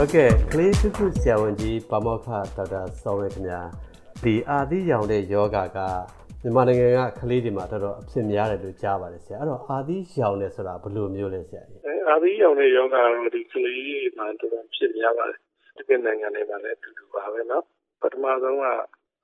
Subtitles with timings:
[0.02, 3.60] ုတ်ကဲ့ကလေးစုစုဆရာဝန်ကြီးပါမောက္ခဒေါက်တာစောဝဲခင်ဗျာ
[4.24, 5.78] ဒီအာသီရောင်တဲ့ယောဂက
[6.42, 15.38] မြန်မာနိုင်ငံကကလေးတွေမှာတော်တော်အဖြစ်များတယ်လို့ကြားပါတယ်ဆရာအဲ့တော့အာသီရောင်တယ်ဆိုတာဘယ်လိုမျိုးလဲဆရာကြီးအာသီရောင်တဲ့ယောဂကတော့ဒီကလေးတွေမှာတော်တော်ဖြစ်များပါတယ်
[15.76, 17.62] ဒီကနိုင်ငံတွေမှာလည်းအတူတူပါပဲเนาะ
[18.00, 18.64] ပထမဆုံးက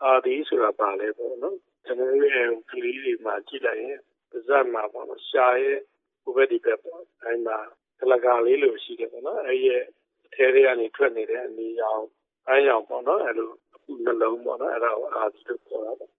[0.04, 1.56] အာသီဆိုတာပါလဲပေါ့နော်
[1.86, 3.98] ကျွန်တော်တို့ရဲ့ကလေးတွေမှာကြည့်လိုက်ရင်
[4.30, 5.79] ပါးစပ်မှာပေါ့နော်ရှားရဲ့
[6.22, 7.58] ဟိုဘက်ဒီဘက်ပေါ့အဲမှာ
[8.00, 9.82] ကလကာလေးလိုရှိတယ်ပေါ့နော်အဲရဲ့
[10.27, 12.04] အထဲတွေကနေထွက်နေတဲ့အနီရောင်
[12.47, 16.11] အဲရောင်ပေါ့နော်အဲလိုအခုနှလုံးပေါ့နော်အဲဒါကိုအာသီလို့ခေါ်တာပေါ့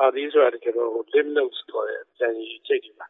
[0.00, 3.06] အာသီဆိုတာတကယ်တော့ lymph nodes ခေါ်တဲ့ပြန်ရည်ချိတ်တွေပါ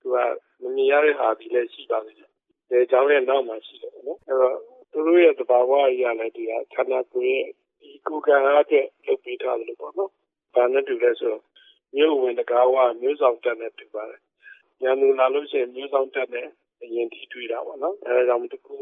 [0.00, 0.16] သူက
[0.62, 2.30] မမြင်ရတဲ့အာသီလည်းရှိပါသေးတယ်။
[2.68, 4.56] ဒီကြောင်းရဲ့နောက်မှာရှိတယ်ပေါ့နော်အဲတော့
[4.92, 7.48] သူတို့ရဲ့သဘာဝအရာလည်းဒီကခန္ဓာကိုယ်ရဲ့
[7.80, 10.10] ဒီကိုယ်ကံအားဖြင့်လုပ်ပေးထားတယ်လို့ပေါ့နော်။
[10.54, 11.42] ဘာနဲ့တူလဲဆိုတော့
[11.96, 14.20] မြို့ဝင်တကားဝမြို့ဆောင်တက်နဲ့တူပါတယ်။
[14.82, 16.46] ညလူလာလို့ရှိရင်မြို့ဆောင်တက်နဲ့
[16.82, 18.76] အရင်ထိတွေ့တာပေါ့နော်။အဲဒါကြောင့်တကူ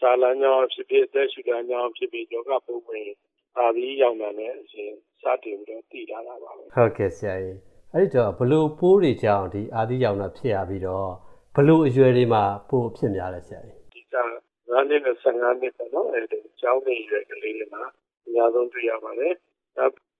[0.00, 3.10] စာလမ်းကြောင်းဖြစ်ဖြစ်အသက်ရှူလမ်းကြောင်းဖြစ်ဖြစ်ယောဂပုံဝင်
[3.58, 7.56] အာဒီရောက်တာနဲ့အရင်စတင်ပြီးတော့တည်လာတာပါပဲ။ဟုတ်ကဲ့ဆရာကြီး။
[7.94, 11.08] အဲ့တော့ဘလို့ပိုးတွေကြောင့်ဒီအာဒီရောက်တာဖြစ်ရပြီးတော့
[11.54, 14.16] ဘလို့အရွယ်တွေမှာပိုးဖြစ်များလဲဆရာကြီး။ဒီက
[14.68, 17.82] 9နှစ်နဲ့15နှစ်ပေါ့နော်။အဲဒီကျောင်းနေရွယ်ကလေးတွေမှာ
[18.26, 19.32] အများဆုံးတွေ့ရပါတယ်။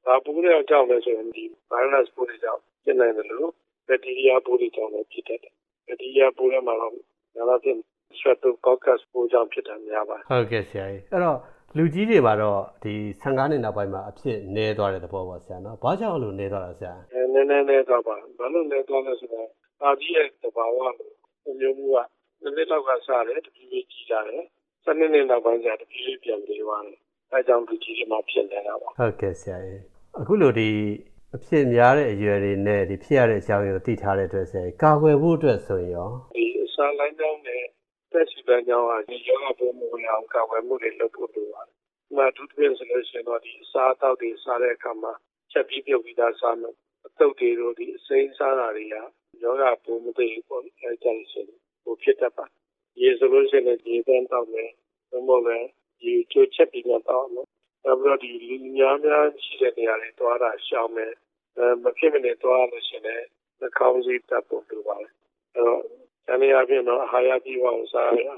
[0.07, 3.49] ဘာပိုးတွေကြောင့်လဲဆိုရင်ဒီ virus ပိုးတွေကြောင့်ဖြစ်နိုင်တယ်လို့
[3.89, 5.55] ဘက်တီးရီးယားပိုးတွေကြောင့်လည်းဖြစ်တတ်တယ်။
[5.87, 7.01] ဘက်တီးရီးယားပိုးတွေမှာတော့ဒါ
[7.35, 7.81] မှမဟုတ်
[8.19, 11.39] streptococcus ပိုးကြောင့်ဖြစ်တာများပါတယ်။ဟုတ်ကဲ့ဆရာကြီး။အဲ့တော့
[11.77, 19.49] လူကြီးတွေမှာတော့ဒီ15နှစ်နောက်ပိုင်းမှာအဖြစ်နည်းသွားတဲ့သဘောပေါ့ဆရာနော်။ဘာကြောင့်လို့နည်းသွားတာဆရာ။အဲနည်းနည်းနည်းသွားပါ။ဘာလို့နည်းသွားလဲဆိုတော့
[19.83, 20.93] အာကြီးရဲ့သဘာဝလို
[21.61, 21.99] မျိုးမျိုးက
[22.43, 24.43] နှစ်နှစ်လောက်ကစားတယ်တဖြည်းဖြည်းကြီးလာတယ်။
[24.84, 26.99] စနစ်နှစ်နောက်ပိုင်းကျတဖြည်းဖြည်းပြန်ပြေးသွားတယ်။
[27.33, 29.81] အဲကြောင့်လူကြီးတွေမှာဖြစ်နေတာပါ။ဟုတ်ကဲ့ဆရာကြီး။
[30.21, 30.69] အခုလိုဒီ
[31.34, 37.62] အဖြစ်များတဲ့အရွယ်တွေနဲ့ဒီဖြစ်ရတဲ့အကြောင်းရင်းကိုသိထားတဲ့အတွက်ဆရာကာကွယ်ဖို့အတွက်ဆိုရင်ရောဒီအစာလိုင်းကြောင်းနဲ့
[38.17, 41.75] သက်ရှိတဲ့ကြောင်းကဒီယောဂပုံမှုအောင်ကာကွယ်မှုတွေလုပ်ဖို့လိုပါတယ်။
[42.06, 45.12] ဒီမှာဒုတိယဆိုလို့ရှိရင်တော့ဒီအစာအသောက်တွေစားတဲ့အခါမှာ
[45.53, 46.75] ချက်ပြီးပြုတ်ပြီးသားစားမယ်။
[47.06, 48.94] အသုတ်တွေတို့ဒီအစိမ်းစားတာတွေက
[49.43, 51.47] ယောဂပုံမှုတွေပေါ့အဲကြိုင်ရှင်
[51.82, 52.44] ဟိုဖြစ်တတ်ပါ။
[53.00, 54.71] ရေဆိုလို့ရှိရင်ဒီပန်းတောက်မယ်။
[55.10, 55.69] ဘုံဘောလည်း
[56.00, 57.47] ဒီချိုးချက်ပြီးတော့တောက်မယ်။
[57.84, 61.12] နောက်ပြီးတော့ဒီလူများများရှိတဲ့နေရာတွေတွားတာရှောင်မယ်။
[61.56, 63.26] အဲမဖြစ်မနေတွားလို့ရှိရင်လည်း
[63.60, 65.12] နှာခေါင်းစည်းတပ်ဖို့လိုပါတယ်။
[65.55, 65.82] အဲတော့။
[66.28, 68.28] တနည်းအားဖြင့်တော့အာဟာရပြည့်ဝအောင်စားရ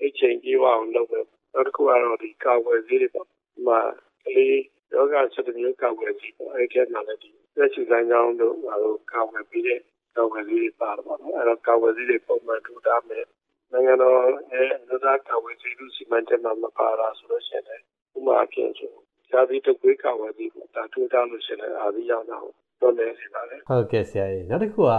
[0.00, 3.80] အိတ်ချိန်ပြည့်ဝအောင်လုပ်မယ်။နောက်တစ်ခုကတော့ဒီကာဝယ်ဆေးတွေပေါ့။ဒီမှာ
[4.24, 4.56] ကလေး
[4.92, 9.80] ယောဂဆက်တဲ့မျိုးကာဝယ်ဆေးပေါ့။အဲ့ဒီမှာလည်းဒီသက်ရှိလမ်းကြောင်းတို့ဟာလို့ကာဝယ်ပြီးတဲ့
[10.16, 13.24] ကာဝယ်ဆေးတွေပါတယ်ပေါ့နော်။အဲ့တော့ကာဝယ်ဆေးတွေပုံမှန်ထူထားမယ်။
[13.72, 14.18] နိုင်ငံတော်
[14.52, 17.82] ရဲ့အမျိုးသားကာဝယ်ဆေးလူစီမံချက်မှာမပါတာဆိုလို့ရှိရင်လည်း
[18.16, 18.92] ဥပမာအဖြစ်ဆို
[19.30, 24.94] ဇာတိတကွေးကာဝယ်ဆေးပေါ့။ဒါထူထားလို့ရှိရင်အာဒီရောက်တာကိုတော့နေနေပါလေ။ဟုတ်ကဲ့ဆရာကြီး။နောက်တစ်ခုက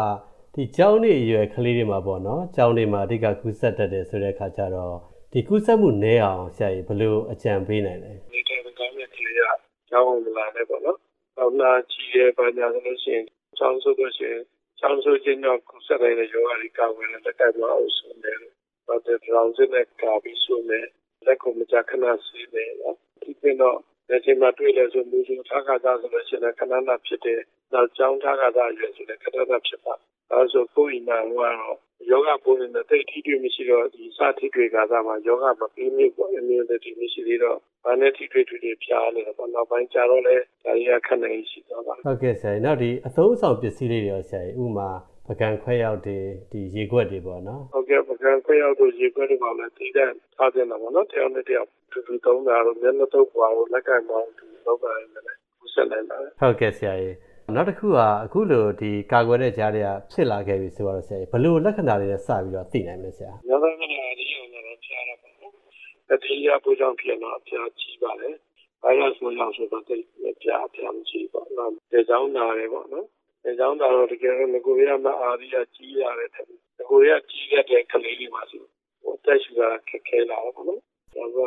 [0.58, 4.96] ဒီကျောင်းနေအရွယ်ကလေးတွေမှာပေါ့နော်ကျောင်းနေမှာအဓိကကူးစက်တတ်တယ်ဆိုတဲ့အခါကျတော့
[5.32, 9.42] ဒီကူးစက်မှုနည်းအောင်ဆရာကြီးဘယ်လိုအကြံပေးနိုင်လဲဒီတိုင်းကောင်းတဲ့ကလေးက
[9.90, 10.98] ကျောင်းဝင်လာတယ်ပေါ့နော်။
[11.38, 13.26] နောက်လာကြည့်ရပါညာဆိုလို့ရှိရင်
[13.58, 14.44] ကျောင်းဆိုလို့ရှိရင်
[14.80, 18.38] ကျောင်းဆိုခြင်းတော့ကူးစက်တဲ့ရောဂါတွေကာဝယ်တဲ့လက်ကိုက်မအောင်ဆိုတယ်။
[18.88, 20.86] ဘာတဲ့ရောင်စတဲ့ကာပြီးဆိုမယ်
[21.26, 23.78] လက်ကိုမကြခဏစီးတယ်နော်။ဒီပြင်တော့
[24.10, 27.40] လက်ချိန်မှာတွေ့လဲဆိုမူစုထားခါသားဆိုလို့ရှိရင်ခဏနာဖြစ်တယ်။
[27.74, 29.96] နောက်ကျောင်းထားခါသားရွယ်ဆိုလည်းခဏနာဖြစ်ပါ
[30.32, 31.78] အဲဆိုကိုယ်အိမ်မှာကတော့
[32.10, 44.90] ယောဂပိုးနေတဲ့တိတ်ထိတွေ့မရှိတော့ဒီစထိတွေ့ကာသမှာယောဂမပြီးမြစ်ပေါ့ immunity မရှိသေးတော့ဘာနဲ့ထိတွေ့တွေ့တွေဖျားနေတော့နောက်ပိုင်းကျတော့လေဒါကြီးကခက်နေရှိသွားပါဟုတ်ကဲ့ဆရာနောက်ဒီအသုံးအဆောင်ပစ္စည်းလေးတွေရောဆရာဥမာ
[45.28, 46.18] ပကံခွဲရောက်တွေ
[46.52, 57.16] ဒီရေခွက်တွေပေါ့နော်ဟုတ်ကဲ့ပကံခွဲရောက်တို့ရေခွက်တွေပါလဲတိတဲ့ထားတင်တာပေါ့နော်တယောက်နဲ့တယောက်တူတူသုံးတာတော့မျက်နှာတော့ပွားလို့လက်ကင်ပေါင်းတူလောက်ပါတယ်လည်းခုဆက်နိုင်ပါတယ်ဟုတ်ကဲ့ဆရာကြီး
[57.54, 63.84] နောက်တစ်ခုကအခုလိုဒီကာကွယ်တဲ့ကြားတွေကဖြစ်လာခဲ့ပြီဆိုတော့ဆရာဘလို့လက္ခဏာတွေနဲ့စပြီးတော့သိနိုင်မလဲဆရာ။နောက်ဆုံးက
[64.20, 65.52] ဒီအောင်တော့ဖျားရပါဘူး။
[66.10, 68.30] တတိယပူကြောင့်ဖြစ်တော့ဖျားကြီးပါလေ။
[68.82, 70.04] ဗိုင်းရပ်စ်ဝင်ရောက်ဆိုတော့တိတ်
[70.42, 73.06] ဖျားဖျားမကြီးပါဘူး။ဒေကြောင်းနာတယ်ပေါ့နော်။
[73.44, 76.46] ဒေကြောင်းနာတော့တကယ်လို့ငကိုရမအာရီယာကြီးရတယ်တဲ့။
[76.78, 78.64] ငကိုရကြီးတဲ့ကလေးလေးပါဆို
[79.02, 80.82] ဟိုတက်ရှူတာခက်ခဲလာတော့ပေါ့နော်။
[81.16, 81.38] ဒါက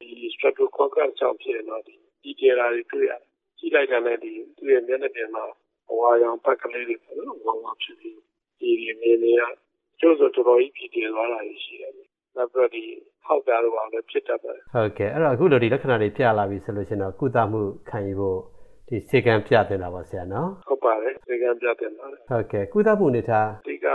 [0.00, 5.44] ဒီ streptococcus ကြောင့်ဖြစ်တော့ဒီဒီကြရာတွေတွေ့ရတယ် ကြည့်လိုက်တာနဲ့ဒီသူ့ရဲ့မျက်နှာပြင်မှာ
[5.88, 8.18] ဘဝရောင်ပတ်ကလေးတွေပေါ့နော်ဘဝဖြစ်ပြီး
[8.60, 9.42] ဒီဒီနေနေရ
[10.00, 11.92] ကျိုးဆိုတော်တော်ကြီးပြည်တည်သွားတာရှိတယ်
[12.36, 12.82] နောက်ပြီးဒီ
[13.24, 18.38] ဟောက်တာတော့လည်းဖြစ်တတ်ပါတယ်ဟုတ်ကဲ့အဲ့တော့အခုလိုဒီလက္ခဏာတွေပြလာပြီဆိုလို့ရှိရင်တော့ကုသမှုခံယူဖို့
[18.88, 23.86] ဒီစေကံပြတင်တာပါဆရာနော်ဟုတ်ပါတယ်စေကံပြတင်ပါတယ်ဟုတ်ကဲ့ကုသမှုနေထားဒီက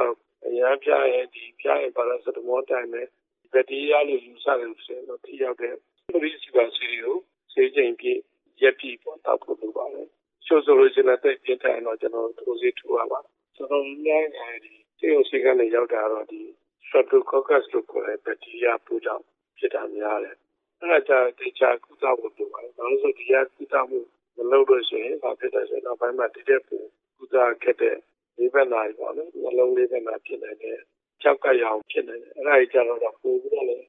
[0.45, 3.07] အရင်ပြရင်ဒီပြရင်ပါရာစတမောတိုင်းနဲ့
[3.53, 5.73] ဘက်တီးရီးယားလို့ယူဆတယ်ဆိုတော့ထိရောက်တဲ့
[6.13, 7.15] ပရိစီပါစီကို
[7.53, 8.19] စေချိန်ပြည့်
[8.61, 10.07] ရက်ပြည့်ပေါ့တောက်ဖို့လိုပါတယ်
[10.45, 13.19] ချို့ဆိုလို့ရှိရင်တိတ်ပြင်းထန်တော့ကျွန်တော်တို့စီထူရပါ
[13.55, 16.41] ကျွန်တော်လည်းအဲဒီစေုံစီကနေရောက်တာတော့ဒီ
[16.85, 19.23] streptococcus လို့ခေါ်တဲ့ဘက်တီးရီးယားပိုးကြောင့်
[19.57, 20.37] ဖြစ်တာများတယ်
[20.79, 23.99] အဲ့ဒါကြတေချာကုသဖို့လိုပါတယ်ဘာလို့ဆိုဒီကကုသမှု
[24.37, 26.77] မလုပ်လို့ရှိရင်ဘာဖြစ်လဲဆိုတော့ဘက်မှာတည်တဲ့ပူ
[27.17, 27.97] ကုသခက်တဲ့
[28.37, 30.79] လေးဘက်နာပေါ့နော်နှလုံးလေးဘက်နာဖြစ်နေတယ်
[31.21, 33.85] ကြောက်ကရအောင်ဖြစ်နေတယ်အဲ့ဒါကြီးကြတော့ပို့ပြီးတော့လည်း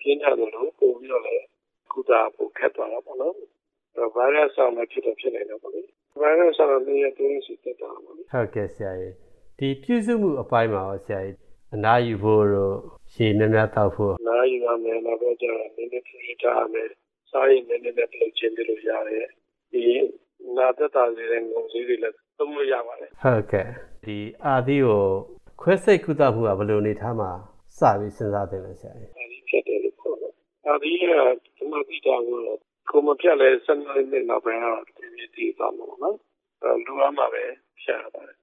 [0.00, 1.44] ပြင်းထန်တယ်လို့ပို့ပြီးတော့လည်း
[1.92, 3.48] ကုသဖို့ခက်သွားတာပေါ့နော်အဲ့
[4.14, 5.82] ဗိုင်းရပ်စ်ဆောင်လည်းဖြစ်တော့ဖြစ်နေတယ်ပေါ့လေ
[6.20, 9.14] ဗိုင်းရပ်စ်ဆောင်လည်းရတဲ့စီတက်တာပေါ့လေဟုတ်ကဲ့ဆရာကြီး
[9.58, 11.36] ဒီပြုစုမှုအပိုင်းမှာရောဆရာကြီး
[11.74, 12.74] အနားယူဖို့တော့
[13.12, 16.88] ရှည်များများတောက်ဖို့နားယူရမယ်နောက်တော့ကျတော့နည်းနည်းဖြည်းထားရမယ်
[17.30, 19.26] စားရင်နည်းနည်းနဲ့ပြုတ်ချင်းပြလို့ရတယ်
[19.72, 19.82] ဒီ
[20.56, 23.68] နာသက်တာလေးတဲ့ငုံစည်းတွေလည်းသုံးလို့ရပါတယ်ဟုတ်ကဲ့
[24.04, 25.04] ဒီအာသီကို
[25.60, 27.30] ခွဲစိတ်ကုသမှုကဘယ်လိုအနေထားမှာ
[27.78, 30.32] စပြီးစဉ်းစားတင်လဲဆရာကြီးအဲဒီဖြစ်တယ်လို့ခေါ်တယ်
[30.66, 31.04] အဲဒီက
[31.56, 32.38] ဒီမှာပြီးတော့ကို
[33.06, 36.16] မပြတ်လဲစနေနေ့နောက်ပိုင်းတော့ဒီဒီတည်သွားမှာပေါ့နော်
[36.62, 37.44] အဲလူအမှာပဲ
[37.82, 38.36] ဖြတ်ရပါတယ်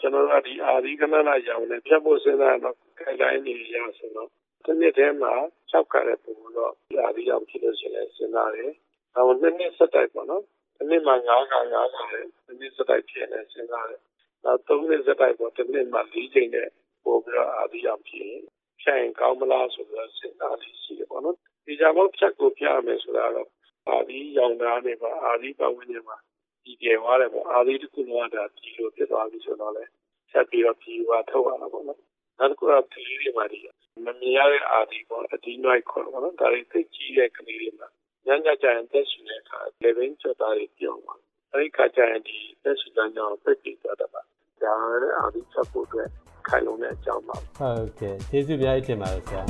[0.00, 4.28] ကျွန်တော်တို့ကဒီအာဒီကနနာရောင်နဲ့ဖြတ်ဖို့စဉ်းစားတော့ guideline တွေရဆိုတော့
[4.64, 5.32] ဒီနေ့တည်းမှာ
[5.72, 8.72] ၆ခါတဲ့ပုံတော့ဒီအာဒီရောင်ဖြစ်လို့ရှိရင်စဉ်းစားတယ်။
[9.14, 10.42] နောက်နှစ်နှစ်ဆက်တိုက်ပေါ့နော်။
[10.76, 14.02] ဒီနေ့မှာ9ခါ9ခါတယ်ဒီနေ့ဆက်တိုက်ဖြစ်နေစဉ်းစားတယ်။
[14.44, 16.68] နောက်3နှစ်ဆက်တိုက်ပေါ့ဒီနေ့မှာ4ချိန်နဲ့
[17.04, 18.42] ပို့ပြီးတော့အာဒီရောင်ဖြစ်ရင်
[18.82, 21.36] ဖြတ်ရင်ကောင်းမလားဆိုတော့စဉ်းစားလိရှိတယ်ပေါ့နော်။
[21.66, 23.48] ဒီကြမို့ဖြတ်ကိုပြရမယ်ဆိုတာတော့
[23.88, 26.16] အာဒီရောင်သားနေပါအာဒီပတ်ဝန်းကျင်မှာ
[26.64, 29.84] ဒီကျေသွားတယ်ပေါ့အာဒီတစ်ခုလုံးကဒါဒီလိုဖြစ်သွားပြီဆိုတော့လေ
[30.30, 31.98] ဆက်ပြီးတော့ပြီးသွားထုတ်ရတာပေါ့နော်
[32.38, 33.58] နောက်တစ်ခုကကလေးတွေမှာဒီ
[34.04, 37.88] မမြင်ရတဲ့အာဒီပေါ့အဒီနိုက်ခေါ်တော့နော်ဒါတွေသိကြီးတဲ့ကလေးတွေမှာ
[38.26, 41.20] ညညကြရင်တက်ရှင်တဲ့အခါ level ချက်သားတွေပြောင်းသွား
[41.52, 44.20] အဲဒီခါကျရင်ဒီတက်ရှင်တဲ့ကြောင့်ပြည့်ပြီးသွားတာပါ
[44.62, 46.08] ဒါလည်းအာဒီချက်ဖို့အတွက်
[46.48, 49.42] ခိုင်လုံတဲ့အကြောင်းပါဟုတ်ကဲ့ကျေးဇူးအများကြီးတင်ပါတယ်ဆရာ